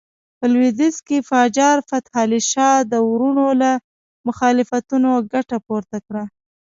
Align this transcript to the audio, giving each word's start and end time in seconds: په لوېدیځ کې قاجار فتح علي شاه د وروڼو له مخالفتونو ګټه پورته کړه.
په 0.37 0.45
لوېدیځ 0.53 0.95
کې 1.07 1.17
قاجار 1.29 1.77
فتح 1.89 2.13
علي 2.23 2.41
شاه 2.51 2.77
د 2.91 2.93
وروڼو 3.09 3.47
له 3.61 3.71
مخالفتونو 4.27 5.11
ګټه 5.33 5.57
پورته 5.67 5.97
کړه. 6.07 6.23